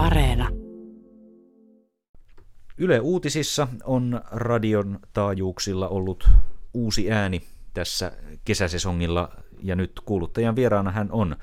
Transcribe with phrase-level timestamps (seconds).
[0.00, 0.48] Areena.
[2.78, 6.28] Yle Uutisissa on radion taajuuksilla ollut
[6.74, 7.42] uusi ääni
[7.74, 8.12] tässä
[8.44, 9.28] kesäsesongilla
[9.62, 11.36] ja nyt kuuluttajan vieraana hän on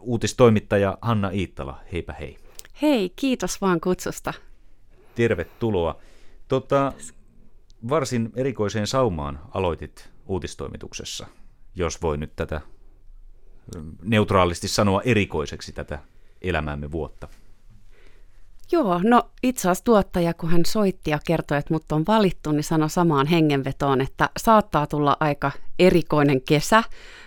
[0.00, 1.80] uutistoimittaja Hanna Iittala.
[1.92, 2.36] Heipä hei.
[2.82, 4.34] Hei, kiitos vaan kutsusta.
[5.14, 5.98] Tervetuloa.
[6.48, 6.92] Tota,
[7.88, 11.26] varsin erikoiseen saumaan aloitit uutistoimituksessa,
[11.74, 12.60] jos voi nyt tätä
[14.02, 15.98] neutraalisti sanoa erikoiseksi tätä
[16.48, 17.28] elämäämme vuotta.
[18.72, 22.64] Joo, no itse asiassa tuottaja, kun hän soitti ja kertoi, että mut on valittu, niin
[22.64, 26.82] sanoi samaan hengenvetoon, että saattaa tulla aika erikoinen kesä.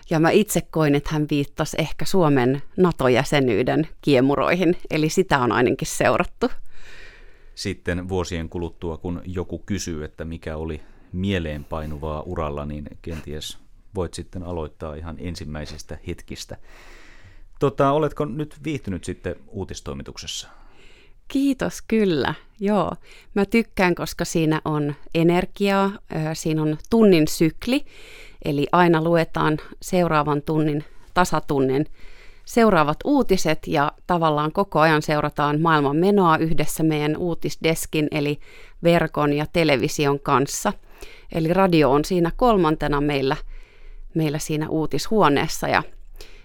[0.10, 5.88] Ja mä itse koin, että hän viittasi ehkä Suomen NATO-jäsenyyden kiemuroihin, eli sitä on ainakin
[5.88, 6.52] seurattu.
[7.56, 10.82] Sitten vuosien kuluttua, kun joku kysyy, että mikä oli
[11.14, 13.58] mieleenpainuvaa uralla, niin kenties
[13.96, 16.58] voit sitten aloittaa ihan ensimmäisistä hetkistä.
[17.60, 20.48] Tota, oletko nyt viihtynyt sitten uutistoimituksessa?
[21.28, 22.34] Kiitos, kyllä.
[22.60, 22.92] Joo,
[23.34, 25.92] mä tykkään, koska siinä on energiaa,
[26.34, 27.86] siinä on tunnin sykli,
[28.46, 31.86] eli aina luetaan seuraavan tunnin, tasatunnin
[32.50, 38.40] seuraavat uutiset ja tavallaan koko ajan seurataan maailman menoa yhdessä meidän uutisdeskin eli
[38.84, 40.74] verkon ja television kanssa.
[41.32, 43.38] Eli radio on siinä kolmantena meillä,
[44.14, 45.84] meillä siinä uutishuoneessa ja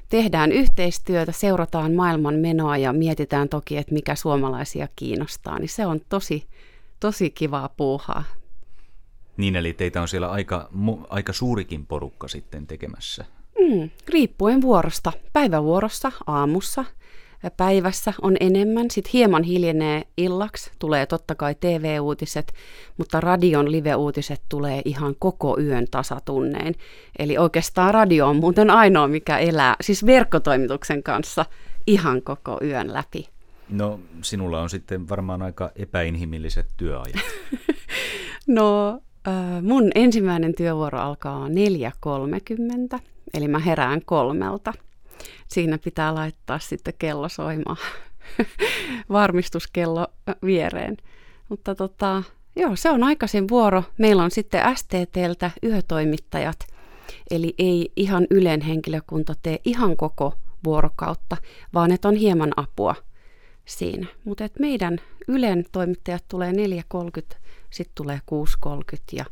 [0.08, 6.00] tehdään yhteistyötä, seurataan maailman menoa ja mietitään toki, että mikä suomalaisia kiinnostaa, niin se on
[6.08, 6.46] tosi,
[7.00, 8.24] tosi kivaa puuhaa.
[9.36, 10.68] Niin, eli teitä on siellä aika,
[11.08, 13.24] aika suurikin porukka sitten tekemässä.
[13.58, 15.12] Mm, riippuen vuorosta.
[15.32, 16.84] Päivävuorossa, aamussa,
[17.50, 22.52] päivässä on enemmän, sitten hieman hiljenee illaksi, tulee totta kai TV-uutiset,
[22.96, 26.74] mutta radion live-uutiset tulee ihan koko yön tasatunnein.
[27.18, 31.44] Eli oikeastaan radio on muuten ainoa, mikä elää, siis verkkotoimituksen kanssa
[31.86, 33.28] ihan koko yön läpi.
[33.68, 37.16] No, sinulla on sitten varmaan aika epäinhimilliset työajat.
[38.46, 39.00] no,
[39.62, 41.48] mun ensimmäinen työvuoro alkaa
[42.94, 42.98] 4.30,
[43.34, 44.72] eli mä herään kolmelta
[45.48, 47.76] siinä pitää laittaa sitten kello soimaan,
[49.08, 50.06] varmistuskello
[50.44, 50.96] viereen.
[51.48, 52.22] Mutta tota,
[52.56, 53.82] joo, se on aikaisin vuoro.
[53.98, 56.66] Meillä on sitten STTltä yötoimittajat,
[57.30, 60.34] eli ei ihan Ylen henkilökunta tee ihan koko
[60.64, 61.36] vuorokautta,
[61.74, 62.94] vaan että on hieman apua
[63.64, 64.06] siinä.
[64.24, 64.98] Mutta meidän
[65.28, 67.36] Ylen toimittajat tulee 4.30,
[67.70, 68.20] sitten tulee
[68.66, 69.24] 6.30 ja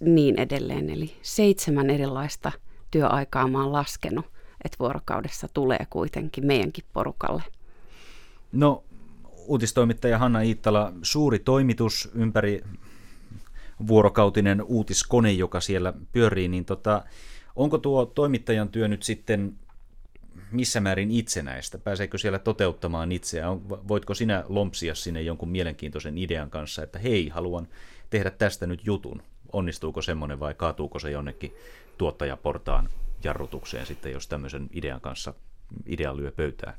[0.00, 0.90] niin edelleen.
[0.90, 2.52] Eli seitsemän erilaista
[2.90, 4.26] työaikaa mä oon laskenut
[4.66, 7.42] että vuorokaudessa tulee kuitenkin meidänkin porukalle.
[8.52, 8.84] No,
[9.46, 12.64] uutistoimittaja Hanna Iittala, suuri toimitus ympäri
[13.86, 17.04] vuorokautinen uutiskone, joka siellä pyörii, niin tota,
[17.56, 19.58] onko tuo toimittajan työ nyt sitten
[20.50, 21.78] missä määrin itsenäistä?
[21.78, 23.68] Pääseekö siellä toteuttamaan itseään?
[23.68, 27.68] Voitko sinä lompsia sinne jonkun mielenkiintoisen idean kanssa, että hei, haluan
[28.10, 29.22] tehdä tästä nyt jutun?
[29.52, 31.54] Onnistuuko semmoinen vai kaatuuko se jonnekin
[31.98, 32.88] tuottajaportaan
[33.24, 35.34] jarrutukseen sitten, jos tämmöisen idean kanssa
[35.86, 36.74] idea lyö pöytään?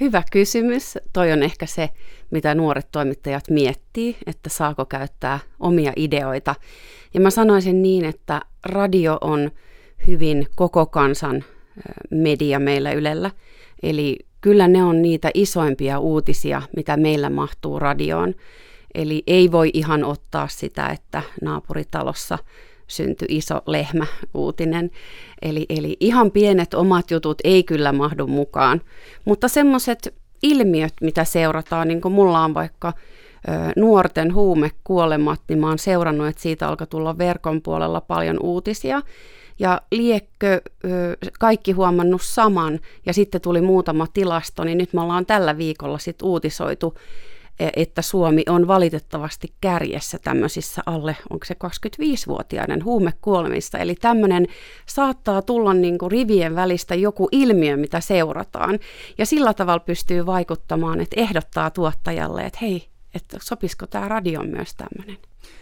[0.00, 0.98] Hyvä kysymys.
[1.12, 1.90] Toi on ehkä se,
[2.30, 6.54] mitä nuoret toimittajat miettii, että saako käyttää omia ideoita.
[7.14, 9.50] Ja mä sanoisin niin, että radio on
[10.06, 11.44] hyvin koko kansan
[12.10, 13.30] media meillä Ylellä.
[13.82, 18.34] Eli kyllä ne on niitä isoimpia uutisia, mitä meillä mahtuu radioon.
[18.94, 22.38] Eli ei voi ihan ottaa sitä, että naapuritalossa
[22.88, 24.90] syntyi iso lehmä uutinen.
[25.42, 28.80] Eli, eli ihan pienet omat jutut ei kyllä mahdu mukaan.
[29.24, 32.92] Mutta semmoiset ilmiöt, mitä seurataan, niin kuin mulla on vaikka
[33.76, 39.02] nuorten huumekuolemat, niin mä oon seurannut, että siitä alkaa tulla verkon puolella paljon uutisia.
[39.58, 40.60] Ja liekkö
[41.38, 46.28] kaikki huomannut saman, ja sitten tuli muutama tilasto, niin nyt me ollaan tällä viikolla sitten
[46.28, 46.94] uutisoitu
[47.58, 53.78] että Suomi on valitettavasti kärjessä tämmöisissä alle, onko se 25-vuotiaiden huumekuolemista.
[53.78, 54.46] Eli tämmöinen
[54.86, 58.78] saattaa tulla niin kuin rivien välistä joku ilmiö, mitä seurataan.
[59.18, 64.74] Ja sillä tavalla pystyy vaikuttamaan, että ehdottaa tuottajalle, että hei, että sopisiko tämä radio myös
[64.74, 65.16] tämmöinen.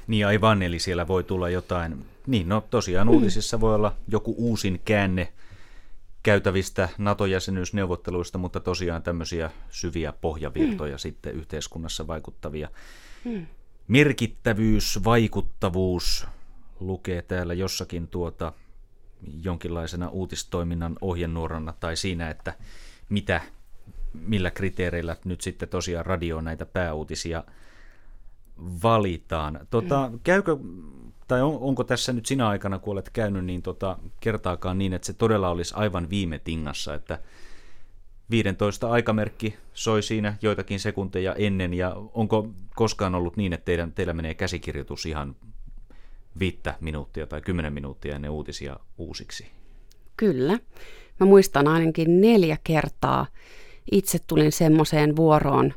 [0.07, 4.81] Niin aivan, eli siellä voi tulla jotain, niin no tosiaan uutisissa voi olla joku uusin
[4.85, 5.29] käänne
[6.27, 10.99] käytävistä NATO-jäsenyysneuvotteluista, mutta tosiaan tämmöisiä syviä pohjavirtoja mm.
[10.99, 12.69] sitten yhteiskunnassa vaikuttavia.
[13.25, 13.47] Mm.
[13.89, 16.27] Merkittävyys, vaikuttavuus
[16.81, 18.53] lukee täällä jossakin tuota
[19.43, 22.55] jonkinlaisena uutistoiminnan ohjenuorana tai siinä, että
[23.09, 23.41] mitä,
[24.13, 27.45] millä kriteereillä nyt sitten tosiaan radio näitä pääuutisia
[28.59, 29.61] valitaan.
[29.71, 30.21] Tota, mm.
[30.25, 30.57] Käykö
[31.29, 35.07] tai on, onko tässä nyt sinä aikana, kun olet käynyt, niin tota, kertaakaan niin, että
[35.07, 37.19] se todella olisi aivan viime tingassa, että
[38.31, 44.13] 15 aikamerkki soi siinä joitakin sekunteja ennen, ja onko koskaan ollut niin, että teidän, teillä
[44.13, 45.37] menee käsikirjoitus ihan
[46.39, 49.47] viittä minuuttia tai kymmenen minuuttia ennen uutisia uusiksi?
[50.17, 50.59] Kyllä.
[51.21, 53.27] Mä muistan ainakin neljä kertaa.
[53.93, 55.75] Itse tulin semmoiseen vuoroon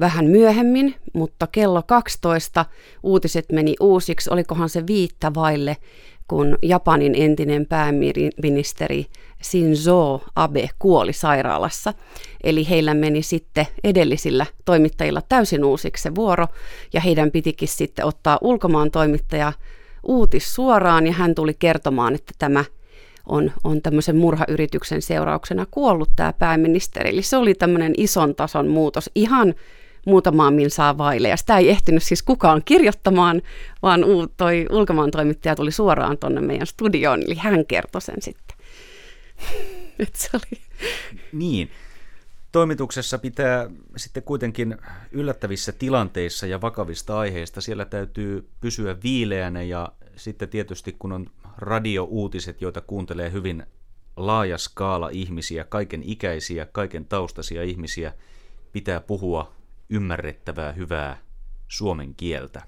[0.00, 2.64] vähän myöhemmin, mutta kello 12
[3.02, 4.30] uutiset meni uusiksi.
[4.32, 5.76] Olikohan se viittä vaille,
[6.28, 9.06] kun Japanin entinen pääministeri
[9.42, 11.94] Shinzo Abe kuoli sairaalassa.
[12.44, 16.46] Eli heillä meni sitten edellisillä toimittajilla täysin uusiksi se vuoro,
[16.92, 19.52] ja heidän pitikin sitten ottaa ulkomaan toimittaja
[20.02, 22.64] uutis suoraan, ja hän tuli kertomaan, että tämä
[23.26, 27.10] on, on tämmöisen murhayrityksen seurauksena kuollut tämä pääministeri.
[27.10, 29.54] Eli se oli tämmöinen ison tason muutos ihan
[30.06, 31.28] muutamaa minsaa vaille.
[31.28, 33.42] Ja sitä ei ehtinyt siis kukaan kirjoittamaan,
[33.82, 34.04] vaan
[34.36, 38.56] toi ulkomaan toimittaja tuli suoraan tuonne meidän studioon, eli hän kertoi sen sitten.
[39.98, 40.60] Et se oli...
[41.32, 41.70] Niin.
[42.52, 44.76] Toimituksessa pitää sitten kuitenkin
[45.12, 52.60] yllättävissä tilanteissa ja vakavista aiheista, siellä täytyy pysyä viileänä ja sitten tietysti kun on radiouutiset,
[52.60, 53.66] joita kuuntelee hyvin
[54.16, 58.14] laaja skaala ihmisiä, kaiken ikäisiä, kaiken taustaisia ihmisiä,
[58.72, 59.52] pitää puhua
[59.88, 61.18] ymmärrettävää, hyvää
[61.68, 62.62] suomen kieltä.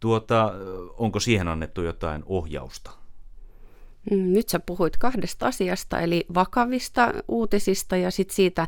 [0.00, 0.52] Tuota,
[0.96, 2.99] onko siihen annettu jotain ohjausta?
[4.10, 8.66] Mm, nyt sä puhuit kahdesta asiasta, eli vakavista uutisista ja sitten siitä,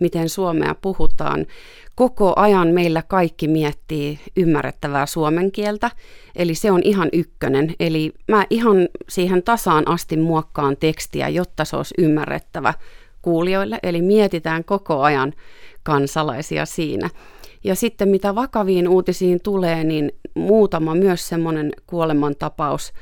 [0.00, 1.46] miten suomea puhutaan.
[1.94, 5.90] Koko ajan meillä kaikki miettii ymmärrettävää suomen kieltä,
[6.36, 7.74] eli se on ihan ykkönen.
[7.80, 12.74] Eli mä ihan siihen tasaan asti muokkaan tekstiä, jotta se olisi ymmärrettävä
[13.22, 15.32] kuulijoille, eli mietitään koko ajan
[15.82, 17.10] kansalaisia siinä.
[17.64, 22.92] Ja sitten mitä vakaviin uutisiin tulee, niin muutama myös semmoinen kuolemantapaus,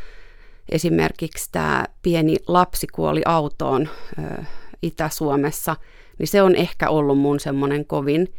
[0.69, 3.89] esimerkiksi tämä pieni lapsi kuoli autoon
[4.19, 4.43] ö,
[4.83, 5.77] Itä-Suomessa,
[6.19, 8.35] niin se on ehkä ollut mun semmoinen kovin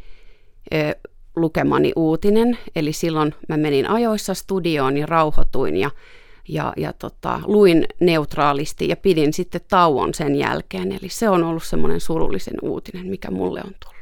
[0.74, 2.58] ö, lukemani uutinen.
[2.76, 5.90] Eli silloin mä menin ajoissa studioon ja rauhoituin ja,
[6.48, 10.92] ja, ja tota, luin neutraalisti ja pidin sitten tauon sen jälkeen.
[10.92, 13.99] Eli se on ollut semmoinen surullisen uutinen, mikä mulle on tullut.